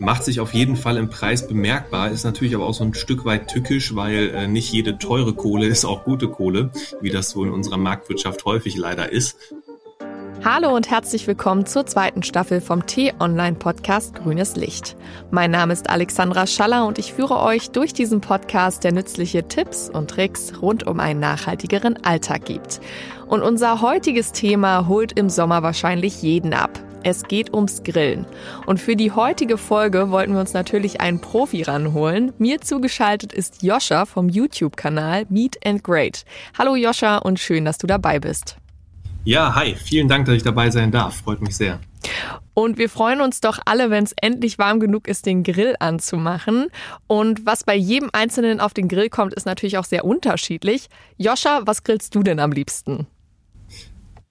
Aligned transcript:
Macht 0.00 0.22
sich 0.22 0.38
auf 0.38 0.54
jeden 0.54 0.76
Fall 0.76 0.96
im 0.96 1.10
Preis 1.10 1.48
bemerkbar, 1.48 2.12
ist 2.12 2.22
natürlich 2.22 2.54
aber 2.54 2.66
auch 2.66 2.74
so 2.74 2.84
ein 2.84 2.94
Stück 2.94 3.24
weit 3.24 3.48
tückisch, 3.48 3.96
weil 3.96 4.30
äh, 4.30 4.46
nicht 4.46 4.72
jede 4.72 4.96
teure 4.96 5.34
Kohle 5.34 5.66
ist 5.66 5.84
auch 5.84 6.04
gute 6.04 6.28
Kohle, 6.28 6.70
wie 7.00 7.10
das 7.10 7.30
so 7.30 7.44
in 7.44 7.50
unserer 7.50 7.78
Marktwirtschaft 7.78 8.44
häufig 8.44 8.76
leider 8.76 9.10
ist. 9.10 9.36
Hallo 10.44 10.74
und 10.74 10.88
herzlich 10.88 11.26
willkommen 11.26 11.66
zur 11.66 11.84
zweiten 11.84 12.22
Staffel 12.22 12.60
vom 12.60 12.86
T-Online-Podcast 12.86 14.14
Grünes 14.14 14.54
Licht. 14.54 14.96
Mein 15.32 15.50
Name 15.50 15.72
ist 15.72 15.90
Alexandra 15.90 16.46
Schaller 16.46 16.86
und 16.86 17.00
ich 17.00 17.12
führe 17.12 17.40
euch 17.40 17.72
durch 17.72 17.92
diesen 17.92 18.20
Podcast, 18.20 18.84
der 18.84 18.92
nützliche 18.92 19.48
Tipps 19.48 19.90
und 19.90 20.10
Tricks 20.10 20.52
rund 20.62 20.86
um 20.86 21.00
einen 21.00 21.18
nachhaltigeren 21.18 22.04
Alltag 22.04 22.44
gibt. 22.44 22.80
Und 23.26 23.42
unser 23.42 23.82
heutiges 23.82 24.30
Thema 24.30 24.86
holt 24.86 25.18
im 25.18 25.28
Sommer 25.28 25.64
wahrscheinlich 25.64 26.22
jeden 26.22 26.54
ab. 26.54 26.70
Es 27.04 27.22
geht 27.22 27.54
ums 27.54 27.82
Grillen. 27.84 28.26
Und 28.66 28.80
für 28.80 28.96
die 28.96 29.12
heutige 29.12 29.56
Folge 29.56 30.10
wollten 30.10 30.32
wir 30.32 30.40
uns 30.40 30.52
natürlich 30.52 31.00
einen 31.00 31.20
Profi 31.20 31.62
ranholen. 31.62 32.32
Mir 32.38 32.60
zugeschaltet 32.60 33.32
ist 33.32 33.62
Joscha 33.62 34.04
vom 34.04 34.28
YouTube-Kanal 34.28 35.26
Meet 35.28 35.64
and 35.64 35.84
Great. 35.84 36.24
Hallo 36.58 36.74
Joscha 36.74 37.18
und 37.18 37.38
schön, 37.38 37.64
dass 37.64 37.78
du 37.78 37.86
dabei 37.86 38.18
bist. 38.18 38.56
Ja, 39.24 39.54
hi, 39.54 39.74
vielen 39.74 40.08
Dank, 40.08 40.26
dass 40.26 40.36
ich 40.36 40.42
dabei 40.42 40.70
sein 40.70 40.90
darf. 40.90 41.22
Freut 41.22 41.40
mich 41.40 41.56
sehr. 41.56 41.78
Und 42.54 42.78
wir 42.78 42.88
freuen 42.88 43.20
uns 43.20 43.40
doch 43.40 43.60
alle, 43.66 43.90
wenn 43.90 44.02
es 44.02 44.14
endlich 44.20 44.58
warm 44.58 44.80
genug 44.80 45.06
ist, 45.06 45.26
den 45.26 45.44
Grill 45.44 45.76
anzumachen. 45.78 46.66
Und 47.06 47.46
was 47.46 47.62
bei 47.62 47.76
jedem 47.76 48.10
Einzelnen 48.12 48.58
auf 48.58 48.74
den 48.74 48.88
Grill 48.88 49.10
kommt, 49.10 49.34
ist 49.34 49.46
natürlich 49.46 49.78
auch 49.78 49.84
sehr 49.84 50.04
unterschiedlich. 50.04 50.88
Joscha, 51.16 51.60
was 51.64 51.84
grillst 51.84 52.14
du 52.16 52.24
denn 52.24 52.40
am 52.40 52.50
liebsten? 52.50 53.06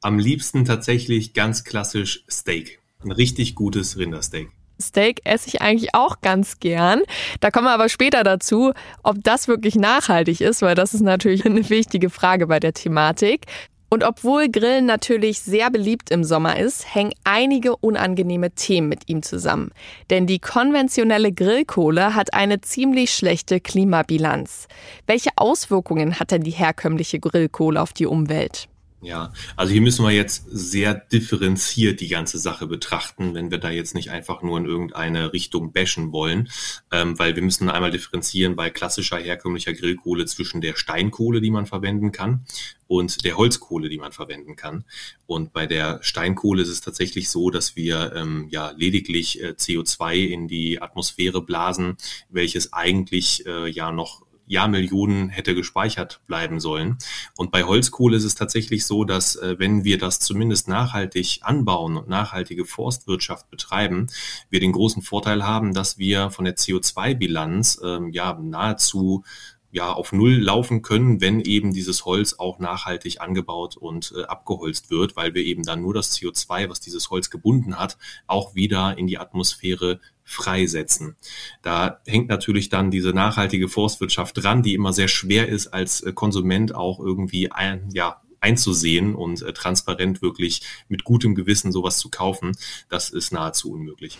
Am 0.02 0.20
liebsten 0.20 0.64
tatsächlich 0.64 1.34
ganz 1.34 1.64
klassisch 1.64 2.24
Steak. 2.30 2.80
Ein 3.04 3.12
richtig 3.12 3.56
gutes 3.56 3.98
Rindersteak. 3.98 4.50
Steak 4.80 5.22
esse 5.24 5.48
ich 5.48 5.62
eigentlich 5.62 5.96
auch 5.96 6.22
ganz 6.22 6.60
gern. 6.60 7.02
Da 7.40 7.50
kommen 7.50 7.66
wir 7.66 7.72
aber 7.74 7.90
später 7.90 8.24
dazu, 8.24 8.74
ob 9.02 9.24
das 9.24 9.48
wirklich 9.48 9.74
nachhaltig 9.76 10.42
ist, 10.42 10.62
weil 10.62 10.76
das 10.76 10.94
ist 10.94 11.02
natürlich 11.02 11.46
eine 11.48 11.68
wichtige 11.70 12.12
Frage 12.12 12.46
bei 12.46 12.60
der 12.60 12.74
Thematik. 12.74 13.46
Und 13.90 14.04
obwohl 14.04 14.50
Grillen 14.50 14.86
natürlich 14.86 15.42
sehr 15.42 15.72
beliebt 15.72 16.12
im 16.12 16.24
Sommer 16.26 16.60
ist, 16.60 16.94
hängen 16.94 17.14
einige 17.24 17.76
unangenehme 17.78 18.52
Themen 18.52 18.90
mit 18.90 19.08
ihm 19.08 19.24
zusammen. 19.24 19.72
Denn 20.10 20.28
die 20.28 20.40
konventionelle 20.40 21.32
Grillkohle 21.32 22.14
hat 22.14 22.34
eine 22.34 22.60
ziemlich 22.62 23.14
schlechte 23.14 23.62
Klimabilanz. 23.62 24.68
Welche 25.08 25.30
Auswirkungen 25.38 26.20
hat 26.20 26.32
denn 26.32 26.44
die 26.44 26.52
herkömmliche 26.52 27.20
Grillkohle 27.20 27.82
auf 27.82 27.94
die 27.94 28.06
Umwelt? 28.06 28.68
Ja, 29.00 29.32
also 29.56 29.72
hier 29.72 29.82
müssen 29.82 30.04
wir 30.04 30.12
jetzt 30.12 30.46
sehr 30.50 30.96
differenziert 30.96 32.02
die 32.02 32.08
ganze 32.08 32.40
Sache 32.40 32.66
betrachten, 32.66 33.36
wenn 33.36 33.52
wir 33.52 33.60
da 33.60 33.70
jetzt 33.70 33.94
nicht 33.94 34.10
einfach 34.10 34.42
nur 34.42 34.58
in 34.58 34.66
irgendeine 34.66 35.34
Richtung 35.34 35.72
bashen 35.72 36.12
wollen, 36.12 36.50
ähm, 36.92 37.18
weil 37.20 37.36
wir 37.36 37.44
müssen 37.44 37.70
einmal 37.70 37.92
differenzieren 37.92 38.56
bei 38.56 38.72
klassischer 38.72 39.18
herkömmlicher 39.18 39.74
Grillkohle 39.74 40.26
zwischen 40.26 40.62
der 40.62 40.76
Steinkohle, 40.76 41.42
die 41.42 41.52
man 41.52 41.68
verwenden 41.68 42.12
kann, 42.12 42.46
und 42.88 43.24
der 43.24 43.38
Holzkohle, 43.38 43.90
die 43.90 44.00
man 44.00 44.14
verwenden 44.14 44.56
kann. 44.56 44.84
Und 45.28 45.54
bei 45.54 45.68
der 45.68 46.00
Steinkohle 46.02 46.64
ist 46.64 46.70
es 46.70 46.82
tatsächlich 46.82 47.30
so, 47.30 47.52
dass 47.52 47.76
wir 47.76 48.14
ähm, 48.16 48.48
ja 48.50 48.72
lediglich 48.72 49.44
äh, 49.44 49.50
CO2 49.50 50.26
in 50.26 50.48
die 50.48 50.82
Atmosphäre 50.82 51.44
blasen, 51.44 51.98
welches 52.30 52.74
eigentlich 52.74 53.46
äh, 53.46 53.70
ja 53.70 53.92
noch 53.92 54.27
Jahrmillionen 54.48 55.30
hätte 55.30 55.54
gespeichert 55.54 56.22
bleiben 56.26 56.60
sollen. 56.60 56.98
Und 57.36 57.52
bei 57.52 57.64
Holzkohle 57.64 58.18
ist 58.18 58.24
es 58.24 58.36
tatsächlich 58.36 58.86
so, 58.86 59.04
dass 59.04 59.36
äh, 59.36 59.56
wenn 59.60 59.84
wir 59.84 59.98
das 59.98 60.20
zumindest 60.20 60.68
nachhaltig 60.68 61.40
anbauen 61.44 61.98
und 61.98 62.08
nachhaltige 62.08 62.66
Forstwirtschaft 62.66 63.50
betreiben, 63.50 64.08
wir 64.50 64.60
den 64.60 64.72
großen 64.72 65.02
Vorteil 65.02 65.46
haben, 65.46 65.74
dass 65.74 65.98
wir 65.98 66.32
von 66.32 66.46
der 66.46 66.56
CO2-Bilanz 66.56 67.82
ähm, 67.84 68.10
ja 68.12 68.34
nahezu 68.42 69.24
ja 69.72 69.92
auf 69.92 70.12
Null 70.12 70.38
laufen 70.38 70.82
können, 70.82 71.22
wenn 71.22 71.42
eben 71.42 71.74
dieses 71.74 72.06
Holz 72.06 72.36
auch 72.38 72.60
nachhaltig 72.60 73.22
angebaut 73.22 73.78
und 73.78 74.14
äh, 74.18 74.24
abgeholzt 74.24 74.90
wird, 74.90 75.16
weil 75.16 75.34
wir 75.34 75.44
eben 75.44 75.64
dann 75.64 75.82
nur 75.82 75.94
das 75.94 76.18
CO2, 76.18 76.70
was 76.70 76.80
dieses 76.80 77.10
Holz 77.10 77.30
gebunden 77.30 77.78
hat, 77.78 77.98
auch 78.28 78.56
wieder 78.56 78.98
in 78.98 79.08
die 79.08 79.18
Atmosphäre 79.18 80.00
freisetzen. 80.28 81.16
Da 81.62 82.02
hängt 82.06 82.28
natürlich 82.28 82.68
dann 82.68 82.92
diese 82.92 83.12
nachhaltige 83.12 83.70
Forstwirtschaft 83.70 84.44
dran, 84.44 84.62
die 84.62 84.74
immer 84.74 84.92
sehr 84.92 85.08
schwer 85.08 85.48
ist, 85.48 85.68
als 85.68 86.02
äh, 86.02 86.12
Konsument 86.12 86.76
auch 86.76 87.00
irgendwie 87.00 87.52
ein, 87.52 87.90
ja, 87.94 88.22
einzusehen 88.42 89.16
und 89.16 89.42
äh, 89.42 89.54
transparent 89.54 90.22
wirklich 90.22 90.62
mit 90.90 91.06
gutem 91.06 91.34
Gewissen 91.34 91.72
sowas 91.72 91.98
zu 91.98 92.10
kaufen. 92.10 92.52
Das 92.90 93.10
ist 93.10 93.32
nahezu 93.32 93.72
unmöglich. 93.72 94.18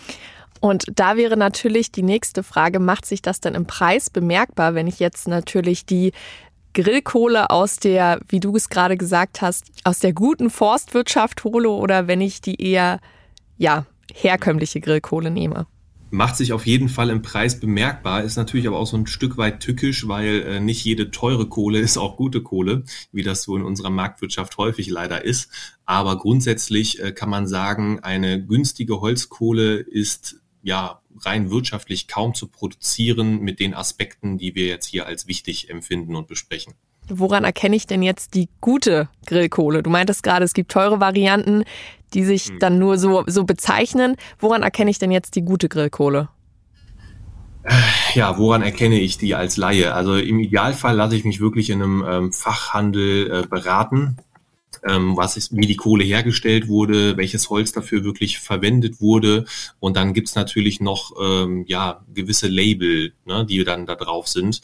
Und 0.60 0.86
da 0.96 1.18
wäre 1.18 1.38
natürlich 1.38 1.92
die 1.92 2.04
nächste 2.04 2.42
Frage, 2.42 2.80
macht 2.80 3.06
sich 3.06 3.22
das 3.22 3.42
denn 3.42 3.54
im 3.54 3.68
Preis 3.68 4.10
bemerkbar, 4.10 4.74
wenn 4.74 4.88
ich 4.88 5.00
jetzt 5.00 5.28
natürlich 5.28 5.86
die 5.86 6.14
Grillkohle 6.74 7.50
aus 7.50 7.78
der, 7.78 8.20
wie 8.30 8.40
du 8.40 8.56
es 8.56 8.70
gerade 8.70 8.98
gesagt 8.98 9.42
hast, 9.42 9.66
aus 9.84 10.00
der 10.00 10.14
guten 10.14 10.50
Forstwirtschaft 10.50 11.44
hole 11.44 11.70
oder 11.70 12.08
wenn 12.08 12.22
ich 12.22 12.42
die 12.42 12.62
eher, 12.62 13.02
ja, 13.58 13.86
herkömmliche 14.14 14.80
Grillkohle 14.80 15.30
nehme? 15.30 15.68
Macht 16.10 16.38
sich 16.38 16.54
auf 16.54 16.66
jeden 16.66 16.90
Fall 16.90 17.10
im 17.10 17.22
Preis 17.22 17.60
bemerkbar, 17.60 18.24
ist 18.24 18.38
natürlich 18.38 18.68
aber 18.68 18.80
auch 18.80 18.88
so 18.88 18.98
ein 18.98 19.08
Stück 19.08 19.38
weit 19.38 19.60
tückisch, 19.60 20.08
weil 20.08 20.42
äh, 20.44 20.60
nicht 20.60 20.84
jede 20.84 21.12
teure 21.12 21.48
Kohle 21.48 21.80
ist 21.88 21.98
auch 21.98 22.18
gute 22.18 22.42
Kohle, 22.42 22.84
wie 23.12 23.24
das 23.24 23.44
so 23.44 23.56
in 23.56 23.64
unserer 23.64 23.90
Marktwirtschaft 23.90 24.58
häufig 24.58 24.90
leider 24.90 25.24
ist. 25.24 25.50
Aber 25.86 26.18
grundsätzlich 26.18 27.02
äh, 27.02 27.12
kann 27.12 27.30
man 27.30 27.48
sagen, 27.48 28.00
eine 28.02 28.44
günstige 28.44 29.02
Holzkohle 29.02 29.76
ist 29.76 30.42
ja 30.62 31.02
rein 31.20 31.50
wirtschaftlich 31.50 32.08
kaum 32.08 32.34
zu 32.34 32.48
produzieren 32.48 33.40
mit 33.40 33.60
den 33.60 33.74
Aspekten, 33.74 34.38
die 34.38 34.56
wir 34.56 34.68
jetzt 34.68 34.88
hier 34.88 35.06
als 35.06 35.28
wichtig 35.28 35.70
empfinden 35.70 36.16
und 36.16 36.28
besprechen. 36.28 36.74
Woran 37.10 37.46
erkenne 37.46 37.76
ich 37.76 37.88
denn 37.88 38.04
jetzt 38.04 38.34
die 38.34 38.50
gute 38.60 39.08
Grillkohle? 39.26 39.82
Du 39.82 39.90
meintest 39.90 40.24
gerade, 40.24 40.44
es 40.44 40.54
gibt 40.54 40.72
teure 40.72 41.00
Varianten, 41.00 41.64
die 42.14 42.24
sich 42.24 42.48
hm. 42.48 42.60
dann 42.60 42.80
nur 42.80 42.98
so, 42.98 43.24
so 43.28 43.44
bezeichnen. 43.44 44.16
Woran 44.40 44.64
erkenne 44.64 44.92
ich 44.92 45.00
denn 45.00 45.12
jetzt 45.12 45.36
die 45.36 45.44
gute 45.44 45.70
Grillkohle? 45.70 46.30
Ja, 48.14 48.38
woran 48.38 48.62
erkenne 48.62 48.98
ich 48.98 49.18
die 49.18 49.36
als 49.36 49.58
Laie? 49.58 49.94
Also 49.94 50.16
im 50.16 50.40
Idealfall 50.40 50.96
lasse 50.96 51.18
ich 51.18 51.26
mich 51.26 51.42
wirklich 51.42 51.70
in 51.70 51.82
einem 51.82 52.06
ähm, 52.08 52.34
Fachhandel 52.34 53.44
äh, 53.44 53.48
beraten 53.48 54.18
ähm, 54.86 55.18
was 55.18 55.38
ist, 55.38 55.56
wie 55.56 55.66
die 55.66 55.76
Kohle 55.76 56.04
hergestellt 56.04 56.68
wurde, 56.68 57.18
welches 57.18 57.50
Holz 57.50 57.72
dafür 57.72 58.04
wirklich 58.04 58.40
verwendet 58.40 59.02
wurde. 59.02 59.46
Und 59.80 59.98
dann 59.98 60.14
gibt's 60.14 60.36
natürlich 60.36 60.80
noch 60.80 61.14
ähm, 61.22 61.66
ja 61.68 62.04
gewisse 62.14 62.48
Label, 62.48 63.14
ne, 63.26 63.46
die 63.46 63.64
dann 63.64 63.86
da 63.86 63.96
drauf 63.96 64.28
sind, 64.28 64.62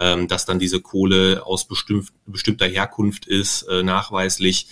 ähm, 0.00 0.28
dass 0.28 0.44
dann 0.44 0.58
diese 0.58 0.80
Kohle 0.80 1.42
aus 1.44 1.66
bestimmt, 1.66 2.08
bestimmter 2.26 2.66
Herkunft 2.66 3.26
ist, 3.26 3.62
äh, 3.62 3.82
nachweislich. 3.82 4.68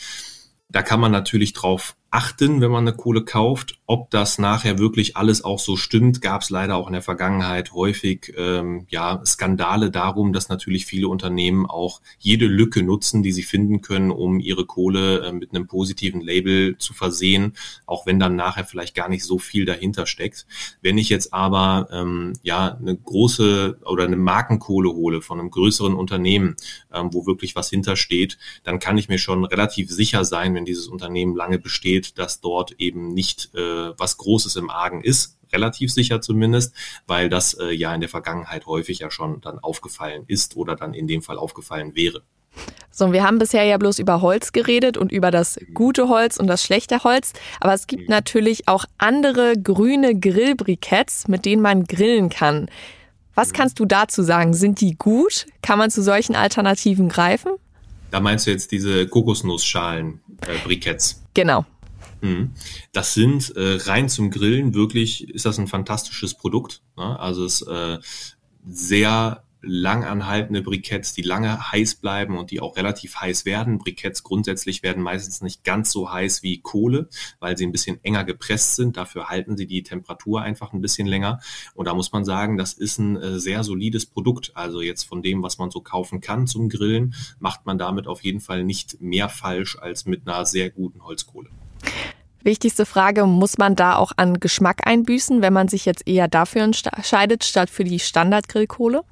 Da 0.68 0.82
kann 0.82 1.00
man 1.00 1.12
natürlich 1.12 1.52
drauf 1.52 1.96
achten, 2.12 2.60
wenn 2.60 2.70
man 2.70 2.86
eine 2.86 2.94
Kohle 2.96 3.24
kauft. 3.24 3.78
Ob 3.86 4.10
das 4.10 4.38
nachher 4.38 4.78
wirklich 4.78 5.16
alles 5.16 5.44
auch 5.44 5.58
so 5.58 5.76
stimmt, 5.76 6.20
gab 6.20 6.42
es 6.42 6.50
leider 6.50 6.76
auch 6.76 6.86
in 6.86 6.92
der 6.92 7.02
Vergangenheit 7.02 7.72
häufig 7.72 8.34
ähm, 8.36 8.86
ja 8.90 9.22
Skandale 9.24 9.90
darum, 9.90 10.34
dass 10.34 10.50
natürlich 10.50 10.84
viele 10.84 11.08
Unternehmen 11.08 11.64
auch 11.64 12.02
jede 12.18 12.46
Lücke 12.46 12.82
nutzen, 12.82 13.22
die 13.22 13.32
sie 13.32 13.42
finden 13.42 13.80
können, 13.80 14.10
um 14.10 14.40
ihre 14.40 14.66
Kohle 14.66 15.26
äh, 15.26 15.32
mit 15.32 15.54
einem 15.54 15.66
positiven 15.66 16.20
Label 16.20 16.76
zu 16.76 16.92
versehen, 16.92 17.54
auch 17.86 18.04
wenn 18.04 18.20
dann 18.20 18.36
nachher 18.36 18.64
vielleicht 18.64 18.94
gar 18.94 19.08
nicht 19.08 19.24
so 19.24 19.38
viel 19.38 19.64
dahinter 19.64 20.04
steckt. 20.04 20.46
Wenn 20.82 20.98
ich 20.98 21.08
jetzt 21.08 21.32
aber 21.32 21.88
ähm, 21.90 22.34
ja 22.42 22.76
eine 22.78 22.94
große 22.94 23.78
oder 23.86 24.04
eine 24.04 24.16
Markenkohle 24.16 24.90
hole 24.90 25.22
von 25.22 25.40
einem 25.40 25.50
größeren 25.50 25.94
Unternehmen, 25.94 26.56
ähm, 26.92 27.08
wo 27.12 27.24
wirklich 27.24 27.56
was 27.56 27.70
hintersteht, 27.70 28.36
dann 28.64 28.80
kann 28.80 28.98
ich 28.98 29.08
mir 29.08 29.18
schon 29.18 29.46
relativ 29.46 29.90
sicher 29.90 30.26
sein, 30.26 30.54
wenn 30.54 30.66
dieses 30.66 30.88
Unternehmen 30.88 31.34
lange 31.34 31.58
besteht, 31.58 32.01
steht, 32.02 32.18
dass 32.18 32.40
dort 32.40 32.72
eben 32.78 33.14
nicht 33.14 33.54
äh, 33.54 33.98
was 33.98 34.16
Großes 34.16 34.56
im 34.56 34.70
Argen 34.70 35.02
ist, 35.02 35.38
relativ 35.52 35.92
sicher 35.92 36.20
zumindest, 36.20 36.74
weil 37.06 37.28
das 37.28 37.54
äh, 37.54 37.72
ja 37.72 37.94
in 37.94 38.00
der 38.00 38.08
Vergangenheit 38.08 38.66
häufig 38.66 39.00
ja 39.00 39.10
schon 39.10 39.40
dann 39.40 39.58
aufgefallen 39.58 40.24
ist 40.26 40.56
oder 40.56 40.76
dann 40.76 40.94
in 40.94 41.06
dem 41.06 41.22
Fall 41.22 41.38
aufgefallen 41.38 41.94
wäre. 41.94 42.22
So, 42.90 43.12
wir 43.12 43.24
haben 43.24 43.38
bisher 43.38 43.64
ja 43.64 43.78
bloß 43.78 43.98
über 43.98 44.20
Holz 44.20 44.52
geredet 44.52 44.98
und 44.98 45.12
über 45.12 45.30
das 45.30 45.58
gute 45.72 46.08
Holz 46.08 46.36
und 46.36 46.46
das 46.46 46.62
schlechte 46.62 47.04
Holz. 47.04 47.32
Aber 47.60 47.72
es 47.72 47.86
gibt 47.86 48.02
mhm. 48.02 48.10
natürlich 48.10 48.68
auch 48.68 48.84
andere 48.98 49.54
grüne 49.56 50.18
Grillbriketts, 50.18 51.28
mit 51.28 51.46
denen 51.46 51.62
man 51.62 51.84
grillen 51.84 52.28
kann. 52.28 52.68
Was 53.34 53.48
mhm. 53.48 53.52
kannst 53.54 53.80
du 53.80 53.86
dazu 53.86 54.22
sagen? 54.22 54.52
Sind 54.52 54.82
die 54.82 54.96
gut? 54.96 55.46
Kann 55.62 55.78
man 55.78 55.90
zu 55.90 56.02
solchen 56.02 56.36
Alternativen 56.36 57.08
greifen? 57.08 57.52
Da 58.10 58.20
meinst 58.20 58.46
du 58.46 58.50
jetzt 58.50 58.72
diese 58.72 59.06
Kokosnussschalen-Briketts? 59.06 61.12
Äh, 61.12 61.16
genau. 61.32 61.64
Mhm. 62.22 62.52
Das 62.92 63.14
sind 63.14 63.54
äh, 63.56 63.78
rein 63.82 64.08
zum 64.08 64.30
Grillen 64.30 64.74
wirklich, 64.74 65.28
ist 65.28 65.44
das 65.44 65.58
ein 65.58 65.68
fantastisches 65.68 66.34
Produkt. 66.34 66.82
Ne? 66.96 67.18
Also 67.18 67.44
es 67.44 67.62
äh, 67.62 67.98
sehr 68.66 69.44
langanhaltende 69.62 70.62
Briketts, 70.62 71.14
die 71.14 71.22
lange 71.22 71.70
heiß 71.70 71.96
bleiben 71.96 72.36
und 72.36 72.50
die 72.50 72.60
auch 72.60 72.76
relativ 72.76 73.16
heiß 73.16 73.44
werden. 73.44 73.78
Briketts 73.78 74.22
grundsätzlich 74.22 74.82
werden 74.82 75.02
meistens 75.02 75.40
nicht 75.40 75.64
ganz 75.64 75.92
so 75.92 76.12
heiß 76.12 76.42
wie 76.42 76.60
Kohle, 76.60 77.08
weil 77.38 77.56
sie 77.56 77.64
ein 77.64 77.72
bisschen 77.72 78.02
enger 78.02 78.24
gepresst 78.24 78.76
sind. 78.76 78.96
Dafür 78.96 79.28
halten 79.28 79.56
sie 79.56 79.66
die 79.66 79.82
Temperatur 79.82 80.42
einfach 80.42 80.72
ein 80.72 80.80
bisschen 80.80 81.06
länger. 81.06 81.40
Und 81.74 81.86
da 81.86 81.94
muss 81.94 82.12
man 82.12 82.24
sagen, 82.24 82.56
das 82.56 82.72
ist 82.72 82.98
ein 82.98 83.16
äh, 83.16 83.38
sehr 83.38 83.62
solides 83.62 84.06
Produkt. 84.06 84.52
Also 84.54 84.80
jetzt 84.80 85.04
von 85.04 85.22
dem, 85.22 85.42
was 85.42 85.58
man 85.58 85.70
so 85.70 85.80
kaufen 85.80 86.20
kann 86.20 86.46
zum 86.46 86.68
Grillen, 86.68 87.14
macht 87.38 87.64
man 87.64 87.78
damit 87.78 88.06
auf 88.06 88.22
jeden 88.22 88.40
Fall 88.40 88.64
nicht 88.64 89.00
mehr 89.00 89.28
falsch 89.28 89.78
als 89.78 90.06
mit 90.06 90.26
einer 90.26 90.44
sehr 90.44 90.70
guten 90.70 91.04
Holzkohle. 91.04 91.50
Wichtigste 92.44 92.86
Frage, 92.86 93.26
muss 93.26 93.58
man 93.58 93.76
da 93.76 93.96
auch 93.96 94.12
an 94.16 94.40
Geschmack 94.40 94.86
einbüßen, 94.86 95.42
wenn 95.42 95.52
man 95.52 95.68
sich 95.68 95.84
jetzt 95.84 96.08
eher 96.08 96.26
dafür 96.26 96.62
entscheidet, 96.62 97.44
statt 97.44 97.70
für 97.70 97.84
die 97.84 98.00
Standardgrillkohle? 98.00 99.04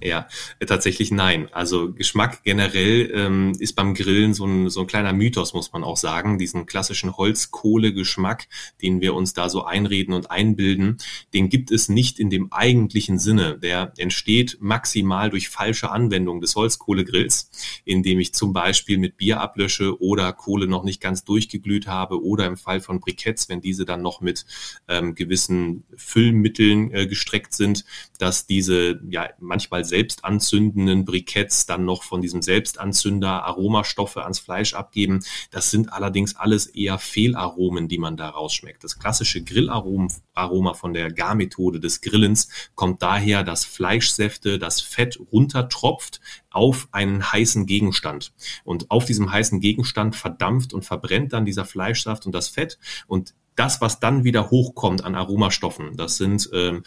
Ja, 0.00 0.28
tatsächlich 0.64 1.10
nein. 1.10 1.48
Also 1.52 1.92
Geschmack 1.92 2.44
generell 2.44 3.10
ähm, 3.12 3.52
ist 3.58 3.74
beim 3.74 3.94
Grillen 3.94 4.32
so 4.32 4.44
ein, 4.46 4.70
so 4.70 4.80
ein 4.82 4.86
kleiner 4.86 5.12
Mythos, 5.12 5.54
muss 5.54 5.72
man 5.72 5.82
auch 5.82 5.96
sagen. 5.96 6.38
Diesen 6.38 6.66
klassischen 6.66 7.16
Holzkohle-Geschmack, 7.16 8.46
den 8.80 9.00
wir 9.00 9.14
uns 9.14 9.34
da 9.34 9.48
so 9.48 9.64
einreden 9.64 10.14
und 10.14 10.30
einbilden, 10.30 10.98
den 11.34 11.48
gibt 11.48 11.72
es 11.72 11.88
nicht 11.88 12.20
in 12.20 12.30
dem 12.30 12.52
eigentlichen 12.52 13.18
Sinne. 13.18 13.58
Der 13.58 13.92
entsteht 13.96 14.58
maximal 14.60 15.30
durch 15.30 15.48
falsche 15.48 15.90
Anwendung 15.90 16.40
des 16.40 16.54
Holzkohlegrills, 16.54 17.50
indem 17.84 18.20
ich 18.20 18.34
zum 18.34 18.52
Beispiel 18.52 18.98
mit 18.98 19.16
Bier 19.16 19.40
ablösche 19.40 20.00
oder 20.00 20.32
Kohle 20.32 20.68
noch 20.68 20.84
nicht 20.84 21.00
ganz 21.00 21.24
durchgeglüht 21.24 21.88
habe 21.88 22.22
oder 22.22 22.46
im 22.46 22.56
Fall 22.56 22.80
von 22.80 23.00
Briketts, 23.00 23.48
wenn 23.48 23.60
diese 23.60 23.84
dann 23.84 24.02
noch 24.02 24.20
mit 24.20 24.46
ähm, 24.86 25.16
gewissen 25.16 25.82
Füllmitteln 25.96 26.92
äh, 26.92 27.06
gestreckt 27.08 27.52
sind, 27.52 27.84
dass 28.18 28.46
diese 28.46 29.00
ja 29.10 29.28
manchmal 29.40 29.87
selbst 29.88 30.24
anzündenden 30.24 31.04
Briketts 31.04 31.66
dann 31.66 31.84
noch 31.84 32.02
von 32.04 32.20
diesem 32.20 32.42
Selbstanzünder 32.42 33.44
Aromastoffe 33.44 34.22
ans 34.22 34.38
Fleisch 34.38 34.74
abgeben. 34.74 35.24
Das 35.50 35.70
sind 35.70 35.92
allerdings 35.92 36.36
alles 36.36 36.66
eher 36.66 36.98
Fehlaromen, 36.98 37.88
die 37.88 37.98
man 37.98 38.16
da 38.16 38.28
rausschmeckt. 38.28 38.84
Das 38.84 38.98
klassische 38.98 39.42
Grillaroma 39.42 40.74
von 40.74 40.92
der 40.92 41.10
Garmethode 41.12 41.80
des 41.80 42.00
Grillens 42.00 42.48
kommt 42.74 43.02
daher, 43.02 43.42
dass 43.42 43.64
Fleischsäfte, 43.64 44.58
das 44.58 44.80
Fett 44.80 45.18
runtertropft 45.32 46.20
auf 46.50 46.88
einen 46.92 47.32
heißen 47.32 47.66
Gegenstand. 47.66 48.32
Und 48.64 48.90
auf 48.90 49.04
diesem 49.04 49.30
heißen 49.32 49.60
Gegenstand 49.60 50.16
verdampft 50.16 50.72
und 50.72 50.84
verbrennt 50.84 51.32
dann 51.32 51.44
dieser 51.44 51.64
Fleischsaft 51.64 52.26
und 52.26 52.34
das 52.34 52.48
Fett. 52.48 52.78
Und 53.06 53.34
das, 53.58 53.80
was 53.80 53.98
dann 53.98 54.22
wieder 54.24 54.50
hochkommt 54.50 55.04
an 55.04 55.14
Aromastoffen, 55.14 55.96
das 55.96 56.16
sind 56.16 56.48
ähm, 56.52 56.84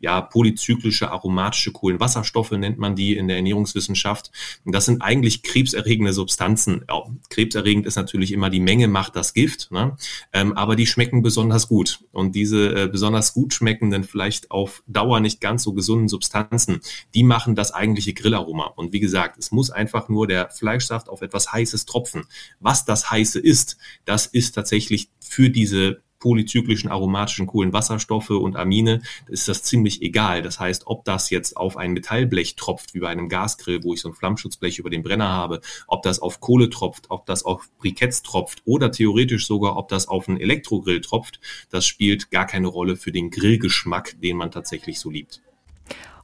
ja, 0.00 0.20
polyzyklische 0.20 1.10
aromatische 1.10 1.72
Kohlenwasserstoffe 1.72 2.52
nennt 2.52 2.78
man 2.78 2.94
die 2.94 3.16
in 3.16 3.28
der 3.28 3.36
Ernährungswissenschaft. 3.36 4.30
Und 4.64 4.74
das 4.74 4.86
sind 4.86 5.02
eigentlich 5.02 5.42
krebserregende 5.42 6.12
Substanzen. 6.12 6.84
Ja, 6.88 7.02
krebserregend 7.30 7.86
ist 7.86 7.96
natürlich 7.96 8.32
immer 8.32 8.50
die 8.50 8.60
Menge 8.60 8.88
macht 8.88 9.16
das 9.16 9.34
Gift, 9.34 9.70
ne? 9.70 9.96
ähm, 10.32 10.52
aber 10.52 10.76
die 10.76 10.86
schmecken 10.86 11.22
besonders 11.22 11.68
gut. 11.68 12.00
Und 12.12 12.34
diese 12.34 12.84
äh, 12.84 12.88
besonders 12.88 13.34
gut 13.34 13.54
schmeckenden, 13.54 14.04
vielleicht 14.04 14.50
auf 14.50 14.82
Dauer 14.86 15.20
nicht 15.20 15.40
ganz 15.40 15.62
so 15.62 15.72
gesunden 15.72 16.08
Substanzen, 16.08 16.80
die 17.14 17.24
machen 17.24 17.54
das 17.54 17.72
eigentliche 17.72 18.14
Grillaroma. 18.14 18.66
Und 18.76 18.92
wie 18.92 19.00
gesagt, 19.00 19.38
es 19.38 19.50
muss 19.50 19.70
einfach 19.70 20.08
nur 20.08 20.26
der 20.26 20.50
Fleischsaft 20.50 21.08
auf 21.08 21.22
etwas 21.22 21.52
Heißes 21.52 21.86
tropfen. 21.86 22.24
Was 22.60 22.84
das 22.84 23.10
Heiße 23.10 23.40
ist, 23.40 23.76
das 24.04 24.26
ist 24.26 24.52
tatsächlich 24.52 25.10
für 25.20 25.50
diese 25.50 26.02
polyzyklischen 26.18 26.90
aromatischen 26.90 27.46
Kohlenwasserstoffe 27.46 28.30
und 28.30 28.56
Amine, 28.56 29.02
ist 29.28 29.48
das 29.48 29.62
ziemlich 29.62 30.02
egal. 30.02 30.42
Das 30.42 30.60
heißt, 30.60 30.86
ob 30.86 31.04
das 31.04 31.30
jetzt 31.30 31.56
auf 31.56 31.76
ein 31.76 31.92
Metallblech 31.92 32.56
tropft, 32.56 32.94
wie 32.94 33.00
bei 33.00 33.08
einem 33.08 33.28
Gasgrill, 33.28 33.82
wo 33.84 33.94
ich 33.94 34.00
so 34.00 34.08
ein 34.08 34.14
Flammschutzblech 34.14 34.78
über 34.78 34.90
den 34.90 35.02
Brenner 35.02 35.28
habe, 35.28 35.60
ob 35.86 36.02
das 36.02 36.20
auf 36.20 36.40
Kohle 36.40 36.70
tropft, 36.70 37.06
ob 37.10 37.26
das 37.26 37.44
auf 37.44 37.68
Briketts 37.78 38.22
tropft 38.22 38.62
oder 38.64 38.90
theoretisch 38.90 39.46
sogar, 39.46 39.76
ob 39.76 39.88
das 39.88 40.08
auf 40.08 40.28
einen 40.28 40.38
Elektrogrill 40.38 41.00
tropft, 41.00 41.40
das 41.70 41.86
spielt 41.86 42.30
gar 42.30 42.46
keine 42.46 42.68
Rolle 42.68 42.96
für 42.96 43.12
den 43.12 43.30
Grillgeschmack, 43.30 44.20
den 44.20 44.36
man 44.36 44.50
tatsächlich 44.50 45.00
so 45.00 45.10
liebt. 45.10 45.40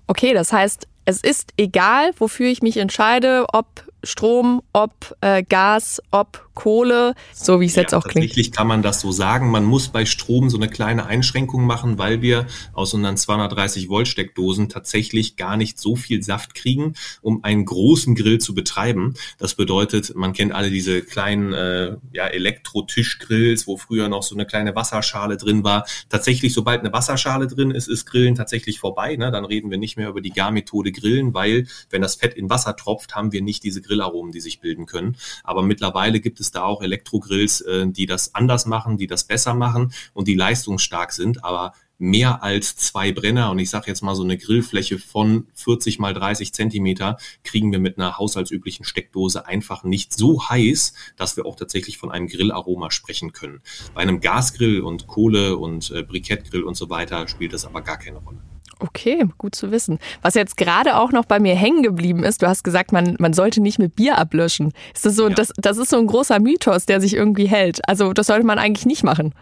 Okay, 0.06 0.34
das 0.34 0.52
heißt, 0.52 0.86
es 1.04 1.20
ist 1.20 1.52
egal, 1.56 2.12
wofür 2.18 2.48
ich 2.48 2.62
mich 2.62 2.76
entscheide, 2.76 3.46
ob 3.52 3.66
Strom, 4.04 4.62
ob 4.72 5.16
äh, 5.20 5.42
Gas, 5.42 6.00
ob 6.10 6.44
Kohle, 6.54 7.14
so 7.32 7.60
wie 7.60 7.66
es 7.66 7.74
ja, 7.74 7.82
jetzt 7.82 7.94
auch 7.94 8.04
klingt. 8.04 8.26
Tatsächlich 8.28 8.52
kann 8.52 8.68
man 8.68 8.82
das 8.82 9.00
so 9.00 9.10
sagen. 9.10 9.50
Man 9.50 9.64
muss 9.64 9.88
bei 9.88 10.04
Strom 10.04 10.50
so 10.50 10.56
eine 10.56 10.68
kleine 10.68 11.06
Einschränkung 11.06 11.66
machen, 11.66 11.98
weil 11.98 12.22
wir 12.22 12.46
aus 12.72 12.94
unseren 12.94 13.16
230 13.16 13.88
Volt 13.88 14.06
Steckdosen 14.06 14.68
tatsächlich 14.68 15.36
gar 15.36 15.56
nicht 15.56 15.80
so 15.80 15.96
viel 15.96 16.22
Saft 16.22 16.54
kriegen, 16.54 16.94
um 17.22 17.42
einen 17.42 17.64
großen 17.64 18.14
Grill 18.14 18.38
zu 18.38 18.54
betreiben. 18.54 19.14
Das 19.38 19.56
bedeutet, 19.56 20.14
man 20.14 20.32
kennt 20.32 20.52
alle 20.52 20.70
diese 20.70 21.02
kleinen 21.02 21.52
äh, 21.52 21.96
ja, 22.12 22.26
Elektro-Tischgrills, 22.28 23.66
wo 23.66 23.76
früher 23.76 24.08
noch 24.08 24.22
so 24.22 24.36
eine 24.36 24.46
kleine 24.46 24.76
Wasserschale 24.76 25.36
drin 25.36 25.64
war. 25.64 25.86
Tatsächlich, 26.08 26.54
sobald 26.54 26.80
eine 26.80 26.92
Wasserschale 26.92 27.48
drin 27.48 27.72
ist, 27.72 27.88
ist 27.88 28.06
Grillen 28.06 28.36
tatsächlich 28.36 28.78
vorbei. 28.78 29.16
Ne? 29.16 29.32
Dann 29.32 29.44
reden 29.44 29.72
wir 29.72 29.78
nicht 29.78 29.96
mehr 29.96 30.08
über 30.08 30.20
die 30.20 30.30
Garmethode 30.30 30.92
Grillen, 30.94 31.34
weil 31.34 31.66
wenn 31.90 32.00
das 32.00 32.14
Fett 32.14 32.34
in 32.34 32.48
Wasser 32.48 32.74
tropft, 32.76 33.14
haben 33.14 33.32
wir 33.32 33.42
nicht 33.42 33.62
diese 33.62 33.82
Grillaromen, 33.82 34.32
die 34.32 34.40
sich 34.40 34.60
bilden 34.60 34.86
können. 34.86 35.16
Aber 35.42 35.62
mittlerweile 35.62 36.20
gibt 36.20 36.40
es 36.40 36.50
da 36.50 36.62
auch 36.62 36.82
Elektrogrills, 36.82 37.60
äh, 37.60 37.86
die 37.86 38.06
das 38.06 38.34
anders 38.34 38.64
machen, 38.64 38.96
die 38.96 39.06
das 39.06 39.24
besser 39.24 39.54
machen 39.54 39.92
und 40.14 40.28
die 40.28 40.34
leistungsstark 40.34 41.12
sind, 41.12 41.44
aber 41.44 41.72
mehr 41.98 42.42
als 42.42 42.76
zwei 42.76 43.12
Brenner 43.12 43.50
und 43.50 43.58
ich 43.58 43.70
sage 43.70 43.86
jetzt 43.86 44.02
mal 44.02 44.14
so 44.14 44.24
eine 44.24 44.36
Grillfläche 44.36 44.98
von 44.98 45.46
40 45.54 45.98
mal 45.98 46.12
30 46.12 46.52
Zentimeter 46.52 47.18
kriegen 47.44 47.70
wir 47.72 47.78
mit 47.78 47.98
einer 47.98 48.18
haushaltsüblichen 48.18 48.84
Steckdose 48.84 49.46
einfach 49.46 49.84
nicht 49.84 50.12
so 50.12 50.48
heiß, 50.48 50.94
dass 51.16 51.36
wir 51.36 51.46
auch 51.46 51.56
tatsächlich 51.56 51.98
von 51.98 52.10
einem 52.10 52.26
Grillaroma 52.26 52.90
sprechen 52.90 53.32
können. 53.32 53.60
Bei 53.94 54.02
einem 54.02 54.20
Gasgrill 54.20 54.80
und 54.80 55.06
Kohle 55.06 55.56
und 55.56 55.90
äh, 55.90 56.02
Brikettgrill 56.02 56.64
und 56.64 56.76
so 56.76 56.90
weiter 56.90 57.28
spielt 57.28 57.52
das 57.52 57.64
aber 57.64 57.82
gar 57.82 57.98
keine 57.98 58.18
Rolle. 58.18 58.38
Okay, 58.84 59.24
gut 59.38 59.54
zu 59.54 59.70
wissen. 59.70 59.98
Was 60.20 60.34
jetzt 60.34 60.58
gerade 60.58 60.98
auch 60.98 61.10
noch 61.10 61.24
bei 61.24 61.40
mir 61.40 61.54
hängen 61.54 61.82
geblieben 61.82 62.22
ist, 62.22 62.42
du 62.42 62.46
hast 62.46 62.64
gesagt, 62.64 62.92
man, 62.92 63.16
man 63.18 63.32
sollte 63.32 63.62
nicht 63.62 63.78
mit 63.78 63.96
Bier 63.96 64.18
ablöschen. 64.18 64.72
Ist 64.94 65.06
das 65.06 65.16
so, 65.16 65.28
ja. 65.28 65.34
das, 65.34 65.52
das 65.56 65.78
ist 65.78 65.88
so 65.88 65.96
ein 65.96 66.06
großer 66.06 66.38
Mythos, 66.38 66.84
der 66.84 67.00
sich 67.00 67.14
irgendwie 67.14 67.46
hält. 67.46 67.80
Also 67.88 68.12
das 68.12 68.26
sollte 68.26 68.44
man 68.44 68.58
eigentlich 68.58 68.84
nicht 68.84 69.02
machen. 69.02 69.32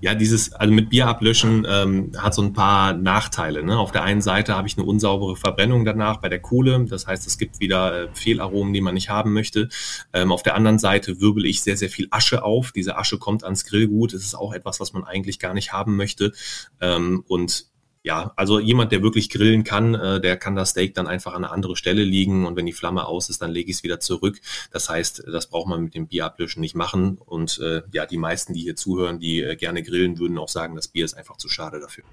Ja, 0.00 0.14
dieses, 0.14 0.52
also 0.52 0.72
mit 0.72 0.90
Bier 0.90 1.06
ablöschen 1.06 1.66
ähm, 1.68 2.12
hat 2.16 2.34
so 2.34 2.42
ein 2.42 2.52
paar 2.52 2.92
Nachteile. 2.92 3.64
Ne? 3.64 3.78
Auf 3.78 3.92
der 3.92 4.02
einen 4.02 4.20
Seite 4.20 4.54
habe 4.56 4.68
ich 4.68 4.76
eine 4.76 4.86
unsaubere 4.86 5.36
Verbrennung 5.36 5.84
danach 5.84 6.18
bei 6.18 6.28
der 6.28 6.40
Kohle. 6.40 6.84
Das 6.88 7.06
heißt, 7.06 7.26
es 7.26 7.38
gibt 7.38 7.60
wieder 7.60 8.04
äh, 8.04 8.08
Fehlaromen, 8.12 8.72
die 8.72 8.80
man 8.80 8.94
nicht 8.94 9.10
haben 9.10 9.32
möchte. 9.32 9.68
Ähm, 10.12 10.32
auf 10.32 10.42
der 10.42 10.54
anderen 10.54 10.78
Seite 10.78 11.20
wirbel 11.20 11.46
ich 11.46 11.62
sehr, 11.62 11.76
sehr 11.76 11.90
viel 11.90 12.08
Asche 12.10 12.44
auf. 12.44 12.72
Diese 12.72 12.96
Asche 12.96 13.18
kommt 13.18 13.44
ans 13.44 13.64
Grillgut. 13.64 14.14
Das 14.14 14.22
ist 14.22 14.34
auch 14.34 14.52
etwas, 14.52 14.80
was 14.80 14.92
man 14.92 15.04
eigentlich 15.04 15.38
gar 15.38 15.54
nicht 15.54 15.72
haben 15.72 15.96
möchte. 15.96 16.32
Ähm, 16.80 17.24
und 17.26 17.66
ja, 18.08 18.32
also 18.36 18.58
jemand, 18.58 18.90
der 18.90 19.02
wirklich 19.02 19.28
grillen 19.28 19.64
kann, 19.64 19.94
äh, 19.94 20.18
der 20.18 20.38
kann 20.38 20.56
das 20.56 20.70
Steak 20.70 20.94
dann 20.94 21.06
einfach 21.06 21.34
an 21.34 21.44
eine 21.44 21.52
andere 21.52 21.76
Stelle 21.76 22.02
liegen 22.02 22.46
und 22.46 22.56
wenn 22.56 22.64
die 22.64 22.72
Flamme 22.72 23.04
aus 23.04 23.28
ist, 23.28 23.42
dann 23.42 23.50
lege 23.50 23.70
ich 23.70 23.76
es 23.76 23.82
wieder 23.82 24.00
zurück. 24.00 24.40
Das 24.72 24.88
heißt, 24.88 25.24
das 25.30 25.48
braucht 25.48 25.68
man 25.68 25.82
mit 25.82 25.94
dem 25.94 26.06
Bier 26.06 26.24
ablöschen 26.24 26.62
nicht 26.62 26.74
machen. 26.74 27.18
Und 27.26 27.58
äh, 27.58 27.82
ja, 27.92 28.06
die 28.06 28.16
meisten, 28.16 28.54
die 28.54 28.62
hier 28.62 28.76
zuhören, 28.76 29.18
die 29.18 29.42
äh, 29.42 29.56
gerne 29.56 29.82
grillen, 29.82 30.18
würden 30.18 30.38
auch 30.38 30.48
sagen, 30.48 30.74
das 30.74 30.88
Bier 30.88 31.04
ist 31.04 31.18
einfach 31.18 31.36
zu 31.36 31.50
schade 31.50 31.80
dafür. 31.80 32.04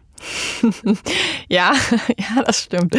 ja, 1.47 1.73
ja, 2.17 2.43
das 2.45 2.59
stimmt. 2.59 2.97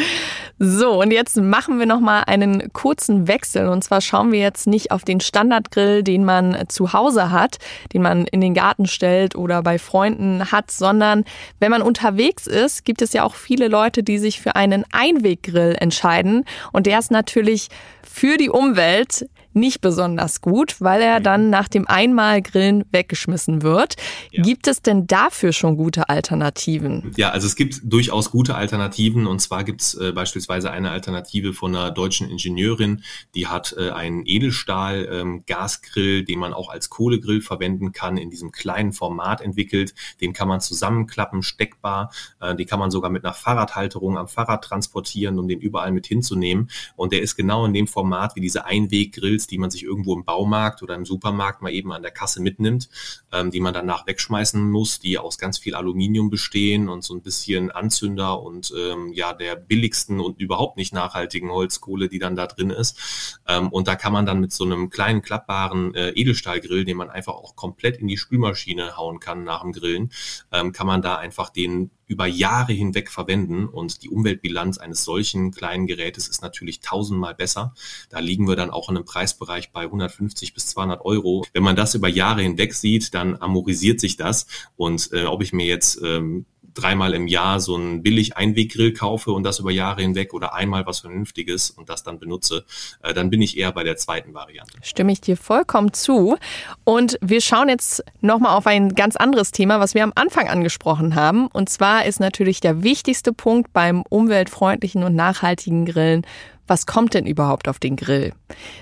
So, 0.59 1.03
und 1.03 1.11
jetzt 1.11 1.37
machen 1.37 1.79
wir 1.79 1.85
nochmal 1.85 2.25
einen 2.27 2.73
kurzen 2.73 3.29
Wechsel. 3.29 3.69
Und 3.69 3.85
zwar 3.85 4.01
schauen 4.01 4.33
wir 4.33 4.41
jetzt 4.41 4.67
nicht 4.67 4.91
auf 4.91 5.05
den 5.05 5.21
Standardgrill, 5.21 6.03
den 6.03 6.25
man 6.25 6.65
zu 6.69 6.95
Hause 6.95 7.31
hat, 7.31 7.59
den 7.93 8.01
man 8.01 8.27
in 8.27 8.41
den 8.41 8.55
Garten 8.55 8.87
stellt 8.87 9.37
oder 9.37 9.63
bei 9.63 9.79
Freunden 9.79 10.51
hat, 10.51 10.71
sondern 10.71 11.25
wenn 11.61 11.71
man 11.71 11.83
unterwegs 11.83 12.47
ist, 12.47 12.86
gibt 12.87 13.03
es 13.03 13.13
ja 13.13 13.25
auch 13.25 13.35
viele 13.35 13.69
Leute, 13.69 14.03
die 14.03 14.17
sich 14.17 14.41
für 14.41 14.57
einen 14.57 14.85
Einweggrill 14.93 15.77
entscheiden. 15.79 16.45
Und 16.73 16.87
der 16.87 16.99
ist 16.99 17.11
natürlich 17.11 17.69
für 18.03 18.39
die 18.39 18.49
Umwelt 18.49 19.27
nicht 19.57 19.81
besonders 19.81 20.41
gut, 20.41 20.77
weil 20.81 21.03
er 21.03 21.21
dann 21.21 21.51
nach 21.51 21.69
dem 21.69 21.89
einmal 21.89 22.43
Grillen 22.43 22.85
weggeschmissen 22.93 23.63
wird. 23.63 23.97
Ja. 24.31 24.43
Gibt 24.43 24.69
es 24.69 24.83
denn 24.83 25.07
dafür 25.07 25.53
schon 25.53 25.77
gute 25.77 26.09
Alternativen? 26.09 27.13
Ja, 27.17 27.31
also 27.31 27.47
es 27.47 27.57
gibt 27.57 27.81
durchaus 27.83 28.31
gute 28.31 28.55
Alternativen 28.55 29.27
und 29.27 29.41
zwar 29.41 29.65
gibt 29.65 29.81
es 29.81 29.95
äh, 29.95 30.13
beispielsweise 30.13 30.71
eine 30.71 30.91
Alternative 30.91 31.53
von 31.53 31.75
einer 31.75 31.91
deutschen 31.91 32.31
Ingenieurin, 32.31 33.03
die 33.35 33.47
hat 33.47 33.75
äh, 33.79 33.91
einen 33.91 34.23
Edelstahl-Gasgrill, 34.27 36.19
ähm, 36.21 36.25
den 36.27 36.39
man 36.39 36.53
auch 36.53 36.69
als 36.69 36.91
Kohlegrill 36.91 37.41
verwenden 37.41 37.93
kann, 37.93 38.17
in 38.17 38.31
diesem 38.31 38.53
kleinen 38.53 38.93
Format 38.93 39.41
entwickelt. 39.41 39.95
Den 40.21 40.33
kann 40.33 40.49
man 40.49 40.61
zusammenklappen, 40.61 41.43
steckbar. 41.43 42.13
Äh, 42.41 42.55
den 42.55 42.67
kann 42.67 42.79
man 42.79 42.91
sogar 42.91 43.11
mit 43.11 43.25
einer 43.25 43.35
Fahrradhalterung 43.35 44.19
am 44.19 44.29
Fahrrad 44.29 44.63
transportieren, 44.65 45.39
um 45.39 45.49
den 45.49 45.61
überall 45.61 45.93
mit 45.93 46.07
hinzunehmen. 46.07 46.71
Und 46.97 47.13
der 47.13 47.23
ist 47.23 47.37
genau 47.37 47.65
in 47.65 47.73
dem 47.73 47.87
Format 47.87 48.37
wie 48.37 48.41
diese 48.41 48.67
Einweggrills 48.67 49.46
Grills, 49.47 49.49
die 49.49 49.59
man 49.59 49.71
sich 49.71 49.85
irgendwo 49.85 50.15
im 50.15 50.25
Baumarkt 50.25 50.83
oder 50.83 50.95
im 50.95 51.05
Supermarkt 51.05 51.63
mal 51.63 51.73
eben 51.73 51.93
an 51.93 52.03
der 52.03 52.11
Kasse 52.11 52.43
mitnimmt, 52.43 52.89
ähm, 53.33 53.51
die 53.51 53.61
man 53.61 53.73
danach 53.73 54.07
wegschmeißen 54.07 54.71
muss, 54.71 54.99
die 54.99 55.19
aus 55.19 55.39
ganz 55.39 55.59
viel 55.59 55.75
Aluminium 55.75 56.31
bestehen 56.31 56.89
und 56.89 57.05
so 57.05 57.15
ein 57.15 57.23
bisschen 57.23 57.71
Anzünder 57.71 58.43
und 58.43 58.73
ähm, 58.77 59.13
ja 59.13 59.33
der 59.33 59.57
billigsten 59.57 60.21
und 60.21 60.41
überhaupt 60.41 60.77
nicht 60.77 60.93
nachhaltigen 60.93 61.51
Holzkohle, 61.51 62.09
die 62.09 62.19
dann 62.19 62.37
da 62.37 62.47
drin 62.47 62.71
ist. 62.71 63.41
Ähm, 63.47 63.69
und 63.69 63.89
da 63.89 63.97
kann 63.97 64.13
man 64.13 64.27
dann 64.27 64.41
mit 64.41 64.53
so 64.53 64.65
einem 64.65 64.91
kleinen 64.91 65.23
klappbaren 65.23 65.95
äh, 65.95 66.11
Edelstahlgrill, 66.11 66.85
den 66.85 66.97
man 66.97 67.11
einfach 67.11 67.35
auch 67.35 67.57
komplett 67.57 67.99
in 67.99 68.09
die 68.09 68.19
Spülmaschine 68.19 68.97
hauen 68.97 69.21
kann 69.21 69.45
nach 69.45 69.63
dem 69.63 69.73
Grillen, 69.73 70.13
ähm, 70.53 70.73
kann 70.73 70.87
man 70.87 71.03
da 71.03 71.17
einfach 71.17 71.51
den 71.51 71.91
über 72.07 72.27
Jahre 72.27 72.73
hinweg 72.73 73.11
verwenden 73.11 73.67
und 73.67 74.03
die 74.03 74.09
Umweltbilanz 74.09 74.79
eines 74.79 75.05
solchen 75.05 75.51
kleinen 75.51 75.87
Gerätes 75.87 76.29
ist 76.29 76.43
natürlich 76.43 76.81
tausendmal 76.81 77.35
besser. 77.35 77.75
Da 78.11 78.21
liegen 78.21 78.47
wir 78.49 78.57
dann 78.57 78.71
auch 78.71 78.89
in 78.89 78.97
einem 78.97 79.05
Preisbereich 79.05 79.73
bei 79.73 79.83
150 79.83 80.55
bis 80.55 80.69
200 80.69 81.05
Euro. 81.05 81.45
Wenn 81.53 81.63
man 81.63 81.77
das 81.77 81.95
über 81.95 82.09
Jahre 82.09 82.43
hinweg 82.43 82.75
sieht, 82.75 83.15
dann 83.15 83.41
amorisiert 83.41 84.01
sich 84.01 84.17
das 84.17 84.47
und 84.77 85.11
äh, 85.13 85.25
ob 85.25 85.43
ich 85.43 85.53
mir 85.53 85.67
jetzt 85.67 86.01
ähm, 86.03 86.47
dreimal 86.77 87.15
im 87.15 87.27
Jahr 87.27 87.61
so 87.61 87.75
einen 87.75 88.03
billig 88.03 88.37
Einweggrill 88.37 88.93
kaufe 88.93 89.33
und 89.33 89.43
das 89.43 89.59
über 89.59 89.71
Jahre 89.71 90.03
hinweg 90.03 90.35
oder 90.35 90.55
einmal 90.55 90.87
was 90.87 91.01
Vernünftiges 91.01 91.71
und 91.71 91.89
das 91.89 92.03
dann 92.03 92.19
benutze, 92.19 92.65
äh, 93.03 93.15
dann 93.15 93.31
bin 93.31 93.43
ich 93.43 93.59
eher 93.59 93.73
bei 93.73 93.83
der 93.85 93.97
zweiten 93.97 94.35
Variante. 94.35 94.73
Stimme 94.83 95.13
ich 95.13 95.21
dir 95.21 95.37
vollkommen 95.37 95.93
zu. 95.93 96.37
Und 96.85 97.19
wir 97.21 97.41
schauen 97.41 97.69
jetzt 97.69 98.05
nochmal 98.21 98.57
auf 98.57 98.67
ein 98.67 98.95
ganz 98.95 99.17
anderes 99.17 99.51
Thema, 99.51 99.81
was 99.81 99.95
wir 99.95 100.05
am 100.05 100.13
Anfang 100.15 100.49
angesprochen 100.49 101.15
haben. 101.15 101.49
Und 101.49 101.69
zwar 101.69 102.05
ist 102.05 102.21
natürlich 102.21 102.61
der 102.61 102.83
wichtigste 102.83 103.33
Punkt 103.33 103.73
beim 103.73 104.03
umweltfreundlichen 104.09 105.03
und 105.03 105.15
nachhaltigen 105.15 105.87
Grillen 105.87 106.23
was 106.69 106.87
kommt 106.87 107.15
denn 107.15 107.27
überhaupt 107.27 107.69
auf 107.69 107.79
den 107.79 107.97
Grill? 107.97 108.33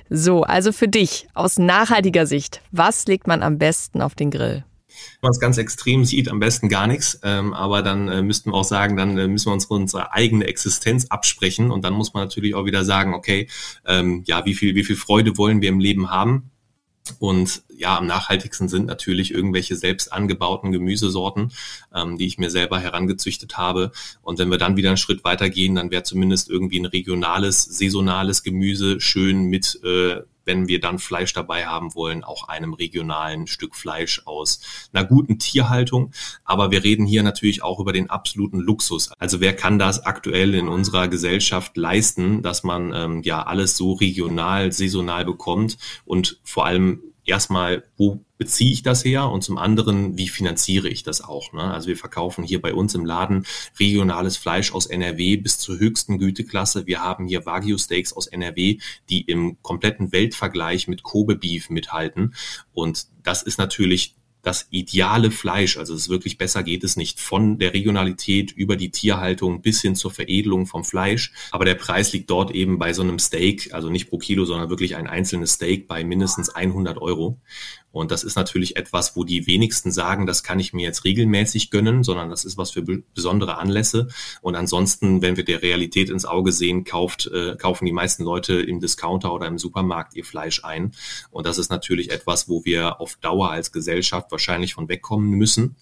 So, 0.08 0.42
also 0.42 0.72
für 0.72 0.88
dich 0.88 1.28
aus 1.34 1.58
nachhaltiger 1.58 2.26
Sicht, 2.26 2.62
was 2.72 3.06
legt 3.06 3.26
man 3.26 3.42
am 3.42 3.58
besten 3.58 4.00
auf 4.00 4.14
den 4.14 4.30
Grill? 4.30 4.64
Wenn 5.20 5.28
man 5.28 5.32
es 5.32 5.40
ganz 5.40 5.58
extrem 5.58 6.04
sieht, 6.04 6.28
am 6.28 6.40
besten 6.40 6.68
gar 6.68 6.86
nichts. 6.86 7.18
Ähm, 7.22 7.52
aber 7.54 7.82
dann 7.82 8.08
äh, 8.08 8.22
müssten 8.22 8.50
wir 8.50 8.54
auch 8.54 8.64
sagen, 8.64 8.96
dann 8.96 9.16
äh, 9.18 9.28
müssen 9.28 9.48
wir 9.48 9.54
uns 9.54 9.66
unsere 9.66 10.12
eigene 10.12 10.46
Existenz 10.46 11.06
absprechen. 11.06 11.70
Und 11.70 11.84
dann 11.84 11.94
muss 11.94 12.14
man 12.14 12.24
natürlich 12.24 12.54
auch 12.54 12.66
wieder 12.66 12.84
sagen, 12.84 13.14
okay, 13.14 13.48
ähm, 13.86 14.22
ja, 14.26 14.44
wie 14.44 14.54
viel, 14.54 14.74
wie 14.74 14.84
viel 14.84 14.96
Freude 14.96 15.36
wollen 15.36 15.60
wir 15.60 15.68
im 15.68 15.80
Leben 15.80 16.10
haben? 16.10 16.50
Und 17.18 17.62
ja, 17.76 17.98
am 17.98 18.06
nachhaltigsten 18.06 18.68
sind 18.68 18.86
natürlich 18.86 19.32
irgendwelche 19.32 19.76
selbst 19.76 20.12
angebauten 20.12 20.72
Gemüsesorten, 20.72 21.52
ähm, 21.94 22.16
die 22.16 22.26
ich 22.26 22.38
mir 22.38 22.50
selber 22.50 22.80
herangezüchtet 22.80 23.58
habe. 23.58 23.92
Und 24.22 24.38
wenn 24.38 24.50
wir 24.50 24.56
dann 24.58 24.76
wieder 24.76 24.88
einen 24.88 24.96
Schritt 24.96 25.22
weitergehen, 25.22 25.74
dann 25.74 25.90
wäre 25.90 26.02
zumindest 26.02 26.48
irgendwie 26.48 26.80
ein 26.80 26.86
regionales, 26.86 27.64
saisonales 27.64 28.42
Gemüse 28.42 29.00
schön 29.00 29.44
mit 29.44 29.80
äh, 29.84 30.22
wenn 30.44 30.68
wir 30.68 30.80
dann 30.80 30.98
Fleisch 30.98 31.32
dabei 31.32 31.66
haben 31.66 31.94
wollen, 31.94 32.24
auch 32.24 32.48
einem 32.48 32.74
regionalen 32.74 33.46
Stück 33.46 33.74
Fleisch 33.74 34.22
aus 34.24 34.60
einer 34.92 35.04
guten 35.04 35.38
Tierhaltung. 35.38 36.12
Aber 36.44 36.70
wir 36.70 36.84
reden 36.84 37.06
hier 37.06 37.22
natürlich 37.22 37.62
auch 37.62 37.80
über 37.80 37.92
den 37.92 38.10
absoluten 38.10 38.60
Luxus. 38.60 39.10
Also 39.18 39.40
wer 39.40 39.54
kann 39.54 39.78
das 39.78 40.04
aktuell 40.04 40.54
in 40.54 40.68
unserer 40.68 41.08
Gesellschaft 41.08 41.76
leisten, 41.76 42.42
dass 42.42 42.64
man 42.64 42.92
ähm, 42.94 43.22
ja 43.22 43.42
alles 43.42 43.76
so 43.76 43.92
regional, 43.92 44.72
saisonal 44.72 45.24
bekommt 45.24 45.78
und 46.04 46.38
vor 46.44 46.66
allem 46.66 47.00
erstmal, 47.24 47.84
wo 47.96 48.24
beziehe 48.38 48.72
ich 48.72 48.82
das 48.82 49.04
her 49.04 49.30
und 49.30 49.42
zum 49.42 49.58
anderen, 49.58 50.18
wie 50.18 50.28
finanziere 50.28 50.88
ich 50.88 51.02
das 51.02 51.22
auch. 51.22 51.52
Ne? 51.52 51.62
Also 51.62 51.88
wir 51.88 51.96
verkaufen 51.96 52.44
hier 52.44 52.60
bei 52.60 52.74
uns 52.74 52.94
im 52.94 53.04
Laden 53.04 53.46
regionales 53.78 54.36
Fleisch 54.36 54.72
aus 54.72 54.86
NRW 54.86 55.36
bis 55.36 55.58
zur 55.58 55.78
höchsten 55.78 56.18
Güteklasse. 56.18 56.86
Wir 56.86 57.00
haben 57.00 57.26
hier 57.26 57.46
Wagyu 57.46 57.78
Steaks 57.78 58.12
aus 58.12 58.26
NRW, 58.26 58.78
die 59.08 59.22
im 59.22 59.56
kompletten 59.62 60.12
Weltvergleich 60.12 60.88
mit 60.88 61.02
Kobe 61.02 61.36
Beef 61.36 61.70
mithalten. 61.70 62.34
Und 62.72 63.06
das 63.22 63.42
ist 63.42 63.58
natürlich 63.58 64.16
das 64.46 64.66
ideale 64.70 65.30
Fleisch, 65.30 65.76
also 65.76 65.94
es 65.94 66.08
wirklich 66.08 66.38
besser 66.38 66.62
geht 66.62 66.84
es 66.84 66.96
nicht, 66.96 67.20
von 67.20 67.58
der 67.58 67.74
Regionalität 67.74 68.52
über 68.52 68.76
die 68.76 68.90
Tierhaltung 68.90 69.62
bis 69.62 69.80
hin 69.80 69.96
zur 69.96 70.10
Veredelung 70.10 70.66
vom 70.66 70.84
Fleisch. 70.84 71.32
Aber 71.50 71.64
der 71.64 71.74
Preis 71.74 72.12
liegt 72.12 72.30
dort 72.30 72.50
eben 72.50 72.78
bei 72.78 72.92
so 72.92 73.02
einem 73.02 73.18
Steak, 73.18 73.72
also 73.72 73.90
nicht 73.90 74.08
pro 74.08 74.18
Kilo, 74.18 74.44
sondern 74.44 74.70
wirklich 74.70 74.96
ein 74.96 75.06
einzelnes 75.06 75.54
Steak 75.54 75.88
bei 75.88 76.04
mindestens 76.04 76.50
100 76.50 76.98
Euro. 76.98 77.40
Und 77.94 78.10
das 78.10 78.24
ist 78.24 78.34
natürlich 78.34 78.76
etwas, 78.76 79.14
wo 79.14 79.22
die 79.22 79.46
wenigsten 79.46 79.92
sagen, 79.92 80.26
das 80.26 80.42
kann 80.42 80.58
ich 80.58 80.72
mir 80.72 80.82
jetzt 80.82 81.04
regelmäßig 81.04 81.70
gönnen, 81.70 82.02
sondern 82.02 82.28
das 82.28 82.44
ist 82.44 82.58
was 82.58 82.72
für 82.72 82.82
besondere 82.82 83.56
Anlässe. 83.58 84.08
Und 84.42 84.56
ansonsten, 84.56 85.22
wenn 85.22 85.36
wir 85.36 85.44
der 85.44 85.62
Realität 85.62 86.10
ins 86.10 86.24
Auge 86.24 86.50
sehen, 86.50 86.82
kauft, 86.82 87.28
äh, 87.28 87.54
kaufen 87.56 87.86
die 87.86 87.92
meisten 87.92 88.24
Leute 88.24 88.54
im 88.54 88.80
Discounter 88.80 89.32
oder 89.32 89.46
im 89.46 89.58
Supermarkt 89.58 90.16
ihr 90.16 90.24
Fleisch 90.24 90.64
ein. 90.64 90.90
Und 91.30 91.46
das 91.46 91.56
ist 91.56 91.70
natürlich 91.70 92.10
etwas, 92.10 92.48
wo 92.48 92.64
wir 92.64 93.00
auf 93.00 93.14
Dauer 93.20 93.52
als 93.52 93.70
Gesellschaft 93.70 94.32
wahrscheinlich 94.32 94.74
von 94.74 94.88
wegkommen 94.88 95.30
müssen. 95.30 95.76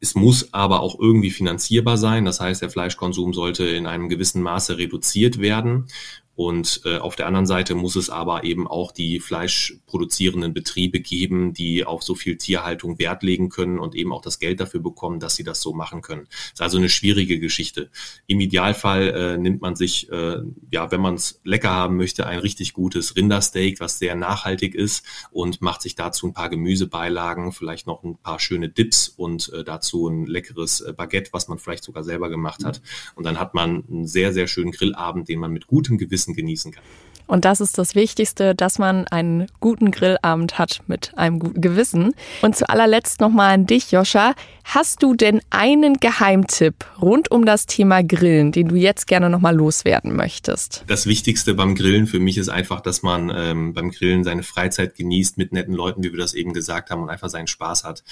Es 0.00 0.16
muss 0.16 0.52
aber 0.52 0.80
auch 0.80 0.98
irgendwie 0.98 1.30
finanzierbar 1.30 1.96
sein. 1.96 2.24
Das 2.24 2.40
heißt, 2.40 2.60
der 2.60 2.70
Fleischkonsum 2.70 3.32
sollte 3.32 3.64
in 3.64 3.86
einem 3.86 4.08
gewissen 4.08 4.42
Maße 4.42 4.78
reduziert 4.78 5.38
werden. 5.38 5.86
Und 6.36 6.80
äh, 6.84 6.98
auf 6.98 7.16
der 7.16 7.26
anderen 7.26 7.46
Seite 7.46 7.74
muss 7.74 7.96
es 7.96 8.10
aber 8.10 8.44
eben 8.44 8.66
auch 8.66 8.92
die 8.92 9.20
fleischproduzierenden 9.20 10.52
Betriebe 10.52 11.00
geben, 11.00 11.52
die 11.52 11.84
auf 11.84 12.02
so 12.02 12.14
viel 12.14 12.36
Tierhaltung 12.36 12.98
Wert 12.98 13.22
legen 13.22 13.50
können 13.50 13.78
und 13.78 13.94
eben 13.94 14.12
auch 14.12 14.22
das 14.22 14.38
Geld 14.38 14.60
dafür 14.60 14.80
bekommen, 14.80 15.20
dass 15.20 15.36
sie 15.36 15.44
das 15.44 15.60
so 15.60 15.72
machen 15.72 16.02
können. 16.02 16.26
Das 16.28 16.52
ist 16.54 16.62
also 16.62 16.78
eine 16.78 16.88
schwierige 16.88 17.38
Geschichte. 17.38 17.90
Im 18.26 18.40
Idealfall 18.40 19.08
äh, 19.08 19.38
nimmt 19.38 19.60
man 19.60 19.76
sich, 19.76 20.10
äh, 20.10 20.38
ja, 20.70 20.90
wenn 20.90 21.00
man 21.00 21.14
es 21.14 21.40
lecker 21.44 21.70
haben 21.70 21.96
möchte, 21.96 22.26
ein 22.26 22.40
richtig 22.40 22.72
gutes 22.72 23.16
Rindersteak, 23.16 23.78
was 23.78 23.98
sehr 23.98 24.16
nachhaltig 24.16 24.74
ist 24.74 25.04
und 25.30 25.62
macht 25.62 25.82
sich 25.82 25.94
dazu 25.94 26.26
ein 26.26 26.34
paar 26.34 26.48
Gemüsebeilagen, 26.48 27.52
vielleicht 27.52 27.86
noch 27.86 28.02
ein 28.02 28.16
paar 28.16 28.40
schöne 28.40 28.68
Dips 28.68 29.08
und 29.08 29.52
äh, 29.52 29.62
dazu 29.62 30.08
ein 30.08 30.26
leckeres 30.26 30.80
äh, 30.80 30.92
Baguette, 30.92 31.32
was 31.32 31.48
man 31.48 31.58
vielleicht 31.58 31.84
sogar 31.84 32.02
selber 32.02 32.28
gemacht 32.28 32.64
hat. 32.64 32.82
Und 33.14 33.24
dann 33.24 33.38
hat 33.38 33.54
man 33.54 33.84
einen 33.88 34.06
sehr, 34.06 34.32
sehr 34.32 34.46
schönen 34.46 34.72
Grillabend, 34.72 35.28
den 35.28 35.38
man 35.38 35.52
mit 35.52 35.66
gutem 35.66 35.98
Gewissen 35.98 36.23
Wissen 36.24 36.34
genießen 36.34 36.72
kann. 36.72 36.84
Und 37.26 37.44
das 37.44 37.60
ist 37.60 37.78
das 37.78 37.94
Wichtigste, 37.94 38.54
dass 38.54 38.78
man 38.78 39.06
einen 39.08 39.46
guten 39.60 39.90
Grillabend 39.90 40.58
hat 40.58 40.80
mit 40.86 41.16
einem 41.16 41.38
guten 41.38 41.60
Gewissen. 41.60 42.14
Und 42.42 42.56
zu 42.56 42.68
allerletzt 42.68 43.20
nochmal 43.20 43.54
an 43.54 43.66
dich, 43.66 43.92
Joscha. 43.92 44.34
Hast 44.64 45.02
du 45.02 45.14
denn 45.14 45.42
einen 45.50 45.98
Geheimtipp 45.98 46.86
rund 47.00 47.30
um 47.30 47.44
das 47.44 47.66
Thema 47.66 48.02
Grillen, 48.02 48.50
den 48.50 48.68
du 48.68 48.76
jetzt 48.76 49.06
gerne 49.06 49.28
nochmal 49.28 49.54
loswerden 49.54 50.16
möchtest? 50.16 50.84
Das 50.86 51.06
Wichtigste 51.06 51.54
beim 51.54 51.74
Grillen 51.74 52.06
für 52.06 52.18
mich 52.18 52.38
ist 52.38 52.48
einfach, 52.48 52.80
dass 52.80 53.02
man 53.02 53.30
ähm, 53.34 53.74
beim 53.74 53.90
Grillen 53.90 54.24
seine 54.24 54.42
Freizeit 54.42 54.96
genießt 54.96 55.36
mit 55.36 55.52
netten 55.52 55.74
Leuten, 55.74 56.02
wie 56.02 56.12
wir 56.12 56.18
das 56.18 56.32
eben 56.32 56.54
gesagt 56.54 56.90
haben, 56.90 57.02
und 57.02 57.10
einfach 57.10 57.28
seinen 57.28 57.46
Spaß 57.46 57.84
hat. 57.84 58.04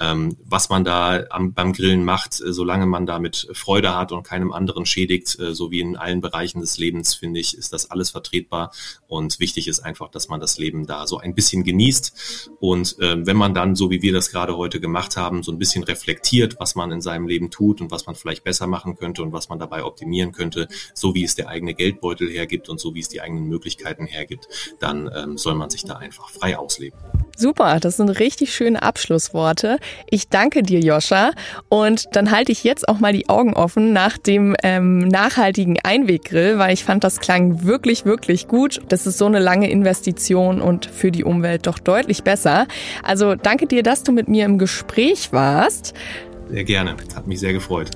Ähm, 0.00 0.36
was 0.44 0.68
man 0.68 0.84
da 0.84 1.24
am, 1.30 1.52
beim 1.54 1.72
Grillen 1.72 2.04
macht, 2.04 2.40
äh, 2.40 2.52
solange 2.52 2.86
man 2.86 3.06
damit 3.06 3.48
Freude 3.52 3.96
hat 3.96 4.10
und 4.10 4.24
keinem 4.24 4.52
anderen 4.52 4.86
schädigt, 4.86 5.38
äh, 5.38 5.54
so 5.54 5.70
wie 5.70 5.80
in 5.80 5.96
allen 5.96 6.20
Bereichen 6.20 6.60
des 6.60 6.76
Lebens, 6.76 7.14
finde 7.14 7.38
ich, 7.38 7.56
ist 7.56 7.72
das 7.72 7.90
alles 7.90 8.10
vertretbar. 8.10 8.59
Und 9.08 9.40
wichtig 9.40 9.66
ist 9.68 9.80
einfach, 9.80 10.10
dass 10.10 10.28
man 10.28 10.40
das 10.40 10.58
Leben 10.58 10.86
da 10.86 11.06
so 11.06 11.18
ein 11.18 11.34
bisschen 11.34 11.64
genießt. 11.64 12.50
Und 12.60 12.98
äh, 13.00 13.26
wenn 13.26 13.36
man 13.36 13.54
dann, 13.54 13.74
so 13.74 13.90
wie 13.90 14.02
wir 14.02 14.12
das 14.12 14.30
gerade 14.30 14.56
heute 14.56 14.80
gemacht 14.80 15.16
haben, 15.16 15.42
so 15.42 15.52
ein 15.52 15.58
bisschen 15.58 15.84
reflektiert, 15.84 16.56
was 16.58 16.74
man 16.74 16.92
in 16.92 17.00
seinem 17.00 17.26
Leben 17.26 17.50
tut 17.50 17.80
und 17.80 17.90
was 17.90 18.06
man 18.06 18.14
vielleicht 18.14 18.44
besser 18.44 18.66
machen 18.66 18.96
könnte 18.96 19.22
und 19.22 19.32
was 19.32 19.48
man 19.48 19.58
dabei 19.58 19.84
optimieren 19.84 20.32
könnte, 20.32 20.68
so 20.94 21.14
wie 21.14 21.24
es 21.24 21.34
der 21.34 21.48
eigene 21.48 21.74
Geldbeutel 21.74 22.30
hergibt 22.30 22.68
und 22.68 22.78
so 22.80 22.94
wie 22.94 23.00
es 23.00 23.08
die 23.08 23.20
eigenen 23.20 23.44
Möglichkeiten 23.48 24.06
hergibt, 24.06 24.48
dann 24.78 25.10
ähm, 25.14 25.38
soll 25.38 25.54
man 25.54 25.70
sich 25.70 25.84
da 25.84 25.96
einfach 25.96 26.30
frei 26.30 26.58
ausleben. 26.58 26.98
Super, 27.36 27.80
das 27.80 27.96
sind 27.96 28.10
richtig 28.10 28.54
schöne 28.54 28.82
Abschlussworte. 28.82 29.78
Ich 30.10 30.28
danke 30.28 30.62
dir, 30.62 30.80
Joscha. 30.80 31.30
Und 31.70 32.04
dann 32.12 32.30
halte 32.30 32.52
ich 32.52 32.64
jetzt 32.64 32.86
auch 32.86 32.98
mal 32.98 33.14
die 33.14 33.30
Augen 33.30 33.54
offen 33.54 33.94
nach 33.94 34.18
dem 34.18 34.54
ähm, 34.62 35.08
nachhaltigen 35.08 35.78
Einweggrill, 35.82 36.58
weil 36.58 36.74
ich 36.74 36.84
fand, 36.84 37.02
das 37.02 37.18
klang 37.20 37.64
wirklich, 37.64 38.04
wirklich 38.04 38.46
gut. 38.50 38.80
Das 38.88 39.06
ist 39.06 39.16
so 39.16 39.26
eine 39.26 39.38
lange 39.38 39.70
Investition 39.70 40.60
und 40.60 40.84
für 40.84 41.10
die 41.10 41.24
Umwelt 41.24 41.66
doch 41.66 41.78
deutlich 41.78 42.24
besser. 42.24 42.66
Also 43.02 43.36
danke 43.36 43.66
dir, 43.66 43.82
dass 43.82 44.02
du 44.02 44.12
mit 44.12 44.28
mir 44.28 44.44
im 44.44 44.58
Gespräch 44.58 45.32
warst. 45.32 45.94
Sehr 46.50 46.64
gerne, 46.64 46.96
hat 47.14 47.26
mich 47.28 47.38
sehr 47.38 47.52
gefreut. 47.52 47.90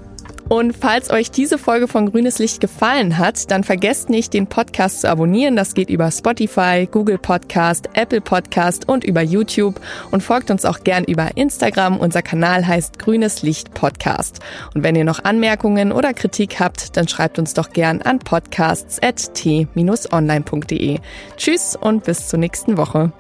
Und 0.48 0.76
falls 0.76 1.10
euch 1.10 1.30
diese 1.30 1.58
Folge 1.58 1.86
von 1.88 2.10
Grünes 2.10 2.38
Licht 2.38 2.60
gefallen 2.60 3.18
hat, 3.18 3.50
dann 3.50 3.64
vergesst 3.64 4.08
nicht, 4.10 4.34
den 4.34 4.46
Podcast 4.46 5.00
zu 5.00 5.10
abonnieren. 5.10 5.56
Das 5.56 5.74
geht 5.74 5.90
über 5.90 6.10
Spotify, 6.10 6.88
Google 6.90 7.18
Podcast, 7.18 7.88
Apple 7.94 8.20
Podcast 8.20 8.88
und 8.88 9.04
über 9.04 9.22
YouTube. 9.22 9.80
Und 10.10 10.22
folgt 10.22 10.50
uns 10.50 10.64
auch 10.64 10.82
gern 10.84 11.04
über 11.04 11.36
Instagram. 11.36 11.98
Unser 11.98 12.22
Kanal 12.22 12.66
heißt 12.66 12.98
Grünes 12.98 13.42
Licht 13.42 13.74
Podcast. 13.74 14.40
Und 14.74 14.82
wenn 14.82 14.96
ihr 14.96 15.04
noch 15.04 15.24
Anmerkungen 15.24 15.92
oder 15.92 16.12
Kritik 16.12 16.60
habt, 16.60 16.96
dann 16.96 17.08
schreibt 17.08 17.38
uns 17.38 17.54
doch 17.54 17.70
gern 17.70 18.02
an 18.02 18.18
podcasts.t-online.de. 18.18 20.98
Tschüss 21.36 21.76
und 21.76 22.04
bis 22.04 22.28
zur 22.28 22.38
nächsten 22.38 22.76
Woche. 22.76 23.12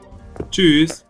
Tschüss. 0.50 1.03